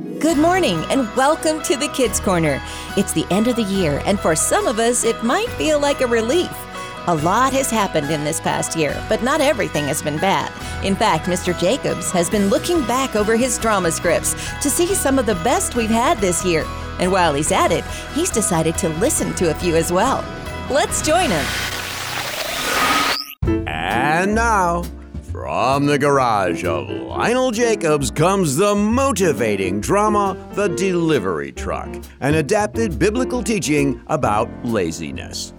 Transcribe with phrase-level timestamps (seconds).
[0.00, 2.58] Good morning and welcome to the Kids Corner.
[2.96, 6.00] It's the end of the year, and for some of us, it might feel like
[6.00, 6.50] a relief.
[7.06, 10.50] A lot has happened in this past year, but not everything has been bad.
[10.86, 11.58] In fact, Mr.
[11.58, 14.32] Jacobs has been looking back over his drama scripts
[14.62, 16.64] to see some of the best we've had this year.
[16.98, 20.24] And while he's at it, he's decided to listen to a few as well.
[20.70, 21.44] Let's join him.
[23.66, 24.82] And now,
[25.50, 31.88] from the garage of Lionel Jacobs comes the motivating drama, The Delivery Truck,
[32.20, 35.52] an adapted biblical teaching about laziness.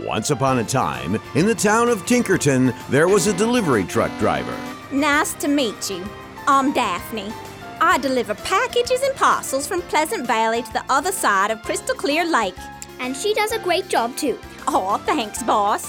[0.00, 4.58] Once upon a time, in the town of Tinkerton, there was a delivery truck driver.
[4.90, 6.04] Nice to meet you.
[6.48, 7.32] I'm Daphne.
[7.80, 12.24] I deliver packages and parcels from Pleasant Valley to the other side of Crystal Clear
[12.24, 12.58] Lake.
[12.98, 14.40] And she does a great job too.
[14.66, 15.86] Oh, thanks, boss.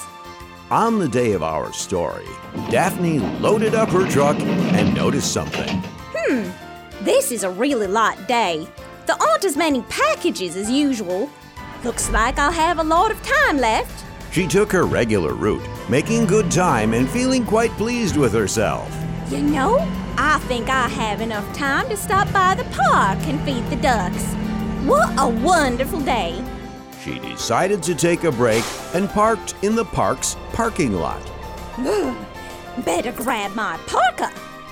[0.69, 2.25] On the day of our story,
[2.69, 5.81] Daphne loaded up her truck and noticed something.
[6.13, 6.49] Hmm,
[7.05, 8.67] this is a really light day.
[9.05, 11.29] There aren't as many packages as usual.
[11.85, 14.03] Looks like I'll have a lot of time left.
[14.33, 18.93] She took her regular route, making good time and feeling quite pleased with herself.
[19.29, 19.77] You know,
[20.17, 24.33] I think I have enough time to stop by the park and feed the ducks.
[24.83, 26.43] What a wonderful day.
[27.07, 31.21] She decided to take a break and parked in the park's parking lot.
[32.83, 34.27] Better grab my parka.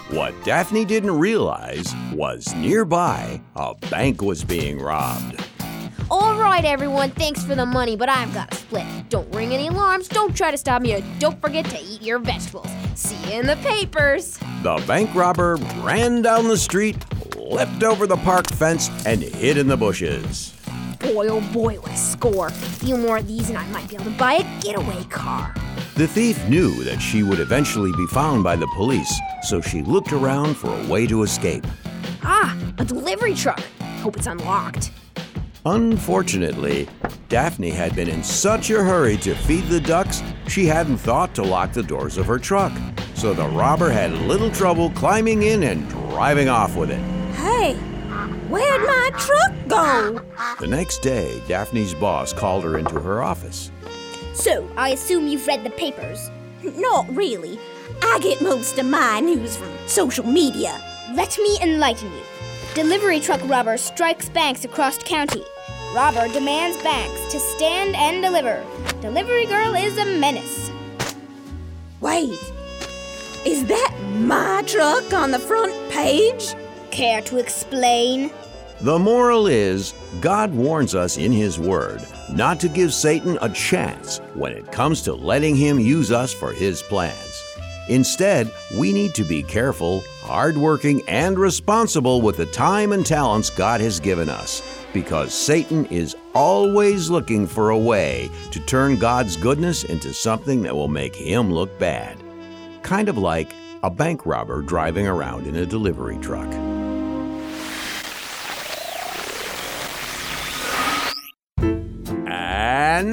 [0.09, 5.45] What Daphne didn't realize was nearby a bank was being robbed.
[6.11, 8.85] All right, everyone, thanks for the money, but I've got to split.
[9.07, 12.19] Don't ring any alarms, don't try to stop me, and don't forget to eat your
[12.19, 12.67] vegetables.
[12.95, 14.37] See you in the papers.
[14.61, 16.97] The bank robber ran down the street,
[17.37, 20.54] leapt over the park fence, and hid in the bushes.
[21.13, 22.47] Boy, oh boy, what a score.
[22.47, 25.53] A few more of these, and I might be able to buy a getaway car.
[25.95, 30.11] The thief knew that she would eventually be found by the police, so she looked
[30.11, 31.65] around for a way to escape.
[32.23, 33.61] Ah, a delivery truck.
[34.01, 34.91] Hope it's unlocked.
[35.65, 36.87] Unfortunately,
[37.29, 41.43] Daphne had been in such a hurry to feed the ducks, she hadn't thought to
[41.43, 42.73] lock the doors of her truck.
[43.13, 46.99] So the robber had little trouble climbing in and driving off with it.
[47.35, 47.75] Hey,
[48.49, 50.24] where'd my truck go?
[50.59, 53.71] The next day, Daphne's boss called her into her office.
[54.33, 56.29] So, I assume you've read the papers.
[56.63, 57.59] Not really.
[58.01, 60.79] I get most of my news from social media.
[61.13, 62.21] Let me enlighten you.
[62.73, 65.43] Delivery truck robber strikes banks across county.
[65.93, 68.63] Robber demands banks to stand and deliver.
[69.01, 70.71] Delivery girl is a menace.
[72.01, 72.39] Wait,
[73.45, 76.55] is that my truck on the front page?
[76.91, 78.31] Care to explain?
[78.85, 84.19] The moral is God warns us in His Word not to give Satan a chance
[84.35, 87.43] when it comes to letting him use us for his plans.
[87.89, 93.81] Instead, we need to be careful, hardworking, and responsible with the time and talents God
[93.81, 94.61] has given us
[94.93, 100.75] because Satan is always looking for a way to turn God's goodness into something that
[100.75, 102.19] will make him look bad.
[102.83, 103.51] Kind of like
[103.81, 106.64] a bank robber driving around in a delivery truck.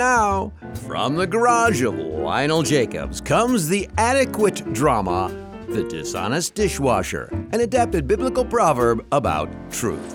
[0.03, 0.51] Now,
[0.89, 5.31] from the garage of Lionel Jacobs comes the adequate drama,
[5.69, 10.13] The Dishonest Dishwasher, an adapted biblical proverb about truth.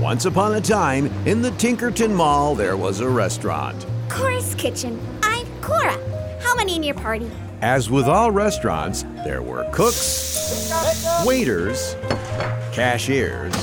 [0.00, 3.84] Once upon a time, in the Tinkerton Mall, there was a restaurant.
[4.08, 5.00] Cora's Kitchen.
[5.24, 5.98] I'm Cora.
[6.40, 7.28] How many in your party?
[7.62, 10.70] As with all restaurants, there were cooks,
[11.26, 11.96] waiters,
[12.72, 13.54] cashiers,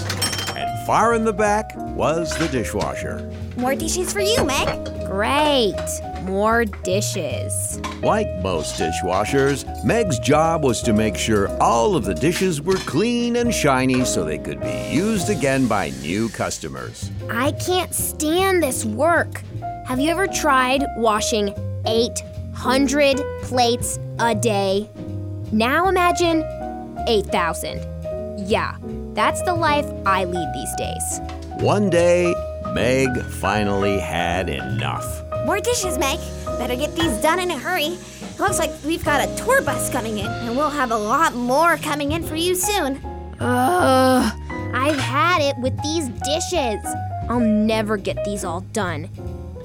[0.58, 3.32] and far in the back was the dishwasher.
[3.56, 5.01] More dishes for you, Meg.
[5.12, 5.76] Great.
[6.24, 7.82] More dishes.
[8.02, 13.36] Like most dishwashers, Meg's job was to make sure all of the dishes were clean
[13.36, 17.12] and shiny so they could be used again by new customers.
[17.30, 19.42] I can't stand this work.
[19.86, 21.54] Have you ever tried washing
[21.86, 24.90] 800 plates a day?
[25.52, 26.46] Now imagine
[27.10, 28.48] 8,000.
[28.48, 28.78] Yeah,
[29.14, 31.20] that's the life I lead these days.
[31.62, 32.34] One day,
[32.74, 35.06] Meg finally had enough.
[35.46, 36.20] More dishes, Meg.
[36.58, 37.98] Better get these done in a hurry.
[37.98, 41.36] It looks like we've got a tour bus coming in, and we'll have a lot
[41.36, 43.02] more coming in for you soon.
[43.40, 44.34] Ugh,
[44.74, 46.80] I've had it with these dishes.
[47.30, 49.10] I'll never get these all done.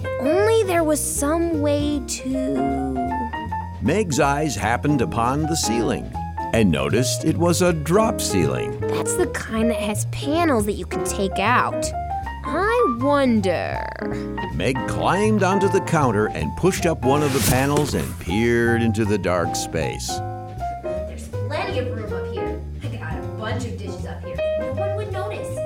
[0.01, 3.23] If only there was some way to.
[3.83, 6.11] Meg's eyes happened upon the ceiling
[6.53, 8.81] and noticed it was a drop ceiling.
[8.81, 11.85] That's the kind that has panels that you can take out.
[12.87, 13.85] I wonder.
[14.55, 19.05] Meg climbed onto the counter and pushed up one of the panels and peered into
[19.05, 20.09] the dark space.
[20.85, 22.61] There's plenty of room up here.
[22.85, 24.37] I got a bunch of dishes up here.
[24.61, 25.59] No one would notice.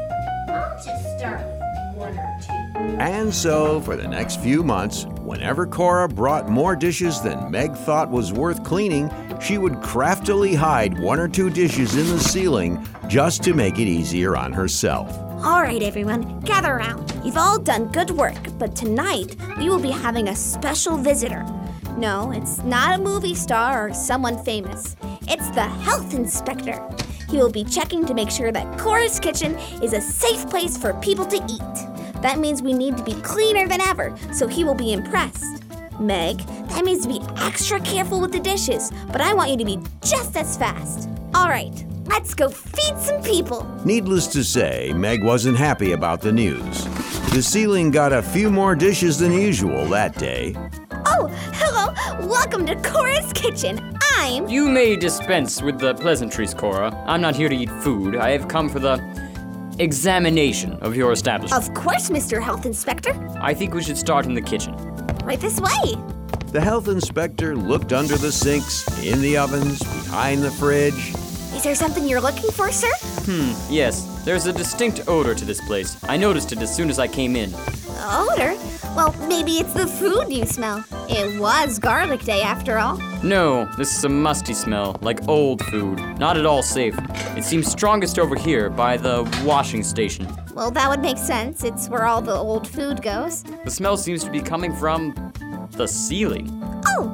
[0.49, 2.97] I'll just start with one or two.
[2.99, 8.11] And so, for the next few months, whenever Cora brought more dishes than Meg thought
[8.11, 9.11] was worth cleaning,
[9.43, 13.89] she would craftily hide one or two dishes in the ceiling just to make it
[13.89, 15.30] easier on herself.
[15.43, 17.15] All right, everyone, gather around.
[17.25, 21.47] You've all done good work, but tonight we will be having a special visitor.
[21.97, 24.97] No, it's not a movie star or someone famous.
[25.23, 26.87] It's the health inspector.
[27.31, 30.93] He will be checking to make sure that Cora's kitchen is a safe place for
[31.01, 32.21] people to eat.
[32.21, 35.65] That means we need to be cleaner than ever, so he will be impressed.
[35.99, 36.39] Meg,
[36.69, 39.79] that means to be extra careful with the dishes, but I want you to be
[40.03, 41.09] just as fast.
[41.35, 43.65] All right, let's go feed some people.
[43.85, 46.85] Needless to say, Meg wasn't happy about the news.
[47.31, 50.57] The ceiling got a few more dishes than usual that day.
[51.07, 52.27] Oh, hello.
[52.27, 53.97] Welcome to Cora's kitchen.
[54.17, 54.49] I'm.
[54.49, 56.91] You may dispense with the pleasantries, Cora.
[57.07, 58.17] I'm not here to eat food.
[58.17, 58.99] I have come for the
[59.79, 61.62] examination of your establishment.
[61.62, 62.43] Of course, Mr.
[62.43, 63.12] Health Inspector.
[63.41, 64.75] I think we should start in the kitchen.
[65.25, 65.95] Right this way.
[66.49, 71.15] The health inspector looked under the sinks, in the ovens, behind the fridge.
[71.55, 72.91] Is there something you're looking for, sir?
[73.26, 75.97] Hmm, yes, there's a distinct odor to this place.
[76.05, 77.52] I noticed it as soon as I came in.
[78.02, 78.55] Odor?
[78.97, 80.85] Well, maybe it's the food you smell.
[81.08, 82.97] It was garlic day after all.
[83.23, 85.99] No, this is a musty smell, like old food.
[86.19, 86.97] Not at all safe.
[87.37, 90.26] It seems strongest over here by the washing station.
[90.55, 91.62] Well, that would make sense.
[91.62, 93.43] It's where all the old food goes.
[93.64, 95.14] The smell seems to be coming from
[95.73, 96.49] the ceiling.
[96.87, 97.05] Oh,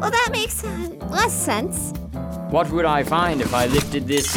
[0.00, 0.64] well, that makes
[1.10, 1.92] less sense.
[2.50, 4.36] What would I find if I lifted this?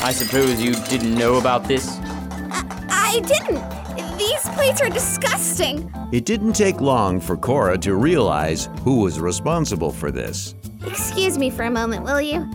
[0.00, 1.98] I suppose you didn't know about this?
[2.00, 4.16] I didn't.
[4.16, 5.92] These plates are disgusting.
[6.12, 10.54] It didn't take long for Cora to realize who was responsible for this.
[10.86, 12.48] Excuse me for a moment, will you?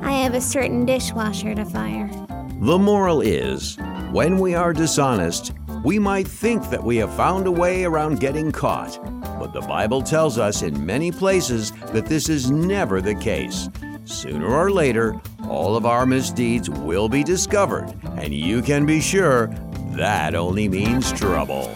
[0.00, 2.08] I have a certain dishwasher to fire.
[2.60, 3.76] The moral is
[4.10, 5.52] when we are dishonest,
[5.84, 8.98] we might think that we have found a way around getting caught.
[9.40, 13.70] But the Bible tells us in many places that this is never the case.
[14.04, 19.46] Sooner or later, all of our misdeeds will be discovered, and you can be sure
[19.92, 21.74] that only means trouble.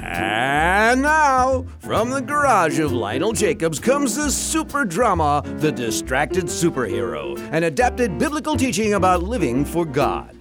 [0.00, 7.38] And now, from the garage of Lionel Jacobs comes the super drama, The Distracted Superhero,
[7.52, 10.36] an adapted biblical teaching about living for God.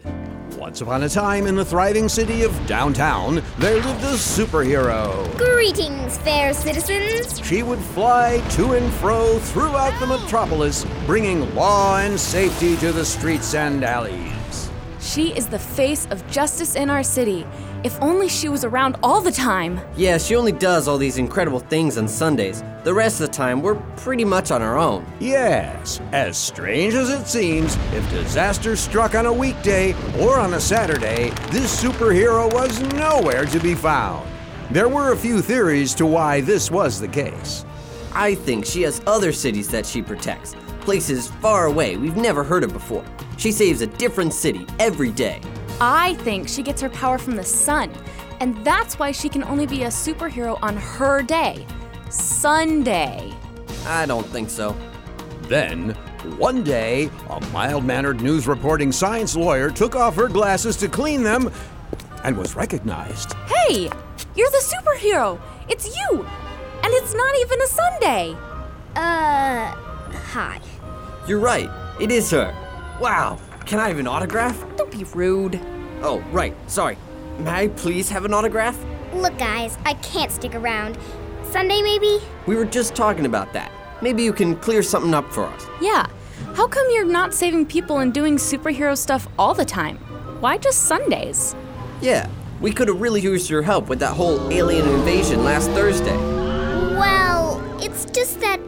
[0.69, 5.35] Once upon a time in the thriving city of downtown, there lived a superhero.
[5.35, 7.43] Greetings, fair citizens.
[7.43, 13.03] She would fly to and fro throughout the metropolis, bringing law and safety to the
[13.03, 14.38] streets and alleys.
[15.09, 17.43] She is the face of justice in our city.
[17.83, 19.81] If only she was around all the time.
[19.95, 22.63] Yeah, she only does all these incredible things on Sundays.
[22.83, 25.07] The rest of the time, we're pretty much on our own.
[25.19, 30.59] Yes, as strange as it seems, if disaster struck on a weekday or on a
[30.59, 34.29] Saturday, this superhero was nowhere to be found.
[34.69, 37.65] There were a few theories to why this was the case.
[38.13, 42.63] I think she has other cities that she protects, places far away we've never heard
[42.63, 43.05] of before.
[43.39, 45.39] She saves a different city every day.
[45.79, 47.89] I think she gets her power from the sun,
[48.41, 51.65] and that's why she can only be a superhero on her day
[52.09, 53.33] Sunday.
[53.85, 54.75] I don't think so.
[55.43, 55.91] Then,
[56.37, 61.23] one day, a mild mannered news reporting science lawyer took off her glasses to clean
[61.23, 61.49] them
[62.25, 63.33] and was recognized.
[63.47, 63.89] Hey,
[64.35, 65.39] you're the superhero!
[65.69, 66.25] It's you!
[66.83, 68.35] And it's not even a Sunday!
[68.97, 69.73] Uh,
[70.27, 70.59] hi.
[71.25, 71.69] You're right,
[72.01, 72.53] it is her.
[72.99, 74.61] Wow, can I have an autograph?
[74.75, 75.57] Don't be rude.
[76.01, 76.97] Oh, right, sorry.
[77.37, 78.77] May I please have an autograph?
[79.13, 80.97] Look, guys, I can't stick around.
[81.43, 82.19] Sunday, maybe?
[82.45, 83.71] We were just talking about that.
[84.01, 85.65] Maybe you can clear something up for us.
[85.79, 86.07] Yeah,
[86.55, 89.97] how come you're not saving people and doing superhero stuff all the time?
[90.41, 91.55] Why just Sundays?
[92.01, 92.29] Yeah,
[92.59, 96.17] we could have really used your help with that whole alien invasion last Thursday.
[96.97, 98.59] Well, it's just that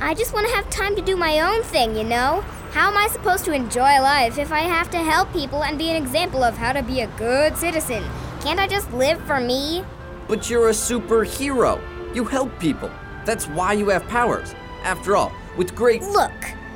[0.00, 2.44] I just want to have time to do my own thing, you know?
[2.72, 5.90] How am I supposed to enjoy life if I have to help people and be
[5.90, 8.02] an example of how to be a good citizen?
[8.40, 9.84] Can't I just live for me?
[10.26, 11.78] But you're a superhero.
[12.14, 12.90] You help people.
[13.26, 14.54] That's why you have powers.
[14.84, 16.00] After all, with great.
[16.00, 16.32] Look,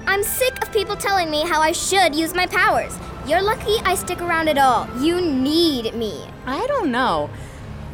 [0.06, 2.94] I'm sick of people telling me how I should use my powers.
[3.26, 4.86] You're lucky I stick around at all.
[5.00, 6.26] You need me.
[6.44, 7.30] I don't know.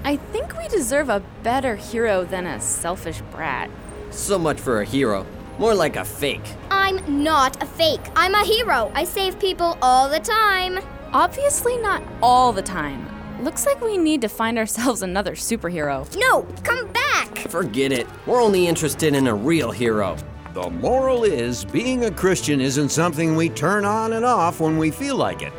[0.03, 3.71] I think we deserve a better hero than a selfish brat.
[4.11, 5.25] So much for a hero.
[5.57, 6.43] More like a fake.
[6.83, 8.01] I'm not a fake.
[8.17, 8.91] I'm a hero.
[8.93, 10.81] I save people all the time.
[11.13, 13.09] Obviously, not all the time.
[13.45, 16.05] Looks like we need to find ourselves another superhero.
[16.17, 17.39] No, come back.
[17.49, 18.09] Forget it.
[18.27, 20.17] We're only interested in a real hero.
[20.55, 24.91] The moral is being a Christian isn't something we turn on and off when we
[24.91, 25.53] feel like it.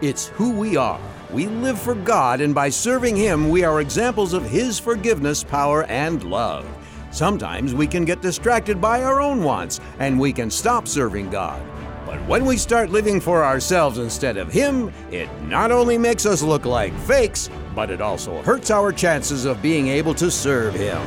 [0.00, 0.98] It's who we are.
[1.30, 5.84] We live for God, and by serving Him, we are examples of His forgiveness, power,
[5.84, 6.64] and love.
[7.10, 11.60] Sometimes we can get distracted by our own wants, and we can stop serving God.
[12.06, 16.42] But when we start living for ourselves instead of Him, it not only makes us
[16.42, 21.00] look like fakes, but it also hurts our chances of being able to serve Him.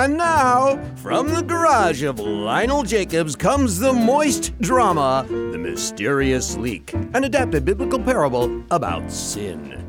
[0.00, 6.94] And now, from the garage of Lionel Jacobs comes the moist drama, The Mysterious Leak,
[6.94, 9.84] an adapted biblical parable about sin.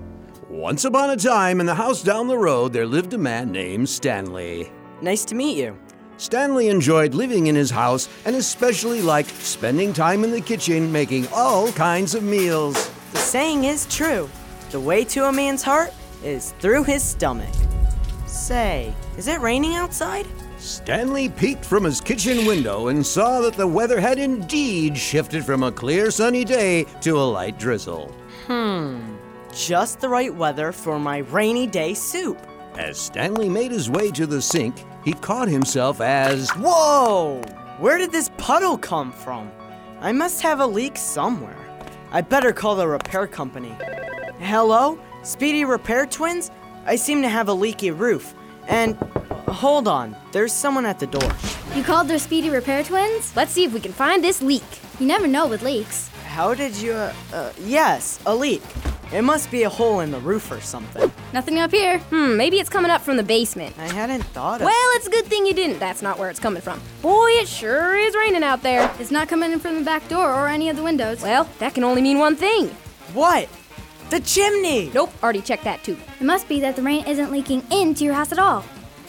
[0.50, 3.88] Once upon a time, in the house down the road, there lived a man named
[3.88, 4.70] Stanley.
[5.02, 5.80] Nice to meet you.
[6.18, 11.26] Stanley enjoyed living in his house and especially liked spending time in the kitchen making
[11.30, 12.92] all kinds of meals.
[13.14, 14.30] The saying is true
[14.72, 17.48] the way to a man's heart is through his stomach.
[18.32, 20.26] Say, is it raining outside?
[20.58, 25.64] Stanley peeked from his kitchen window and saw that the weather had indeed shifted from
[25.64, 28.16] a clear sunny day to a light drizzle.
[28.48, 29.16] Hmm,
[29.54, 32.38] just the right weather for my rainy day soup.
[32.78, 37.42] As Stanley made his way to the sink, he caught himself as Whoa!
[37.80, 39.52] Where did this puddle come from?
[40.00, 41.58] I must have a leak somewhere.
[42.12, 43.76] I better call the repair company.
[44.40, 44.98] Hello?
[45.24, 46.50] Speedy Repair Twins?
[46.86, 48.34] I seem to have a leaky roof.
[48.68, 48.96] And
[49.48, 51.32] hold on, there's someone at the door.
[51.76, 53.36] You called their Speedy Repair Twins?
[53.36, 54.64] Let's see if we can find this leak.
[55.00, 56.10] You never know with leaks.
[56.26, 58.62] How did you, uh, uh, yes, a leak.
[59.14, 61.12] It must be a hole in the roof or something.
[61.34, 62.00] Nothing up here.
[62.00, 63.76] Hmm, maybe it's coming up from the basement.
[63.78, 65.80] I hadn't thought of Well, it's a good thing you didn't.
[65.80, 66.80] That's not where it's coming from.
[67.02, 68.90] Boy, it sure is raining out there.
[69.00, 71.22] It's not coming in from the back door or any of the windows.
[71.22, 72.70] Well, that can only mean one thing.
[73.14, 73.50] What?
[74.12, 74.92] The chimney!
[74.94, 75.98] Nope, already checked that too.
[76.20, 78.66] It must be that the rain isn't leaking into your house at all.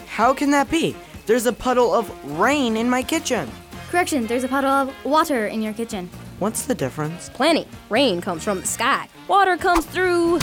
[0.07, 0.95] How can that be?
[1.27, 3.51] There's a puddle of rain in my kitchen.
[3.91, 6.09] Correction, there's a puddle of water in your kitchen.
[6.39, 7.31] What's the difference?
[7.31, 7.67] Plenty.
[7.91, 9.09] Rain comes from the sky.
[9.27, 10.39] Water comes through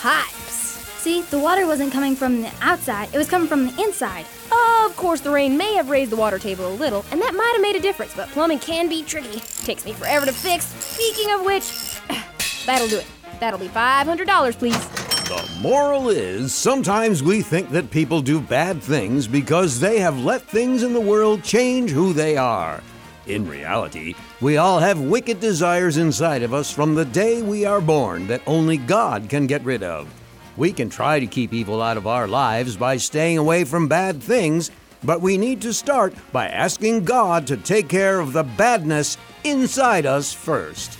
[0.00, 0.78] pipes.
[1.02, 4.26] See, the water wasn't coming from the outside, it was coming from the inside.
[4.84, 7.52] Of course, the rain may have raised the water table a little, and that might
[7.54, 9.40] have made a difference, but plumbing can be tricky.
[9.64, 10.66] Takes me forever to fix.
[10.66, 11.98] Speaking of which,
[12.64, 13.06] that'll do it.
[13.40, 14.88] That'll be $500, please.
[15.28, 20.42] The moral is sometimes we think that people do bad things because they have let
[20.42, 22.82] things in the world change who they are.
[23.26, 27.82] In reality, we all have wicked desires inside of us from the day we are
[27.82, 30.08] born that only God can get rid of.
[30.56, 34.22] We can try to keep evil out of our lives by staying away from bad
[34.22, 34.70] things,
[35.04, 40.06] but we need to start by asking God to take care of the badness inside
[40.06, 40.98] us first.